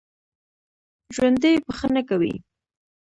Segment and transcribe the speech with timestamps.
[1.15, 2.33] ژوندي بښنه کوي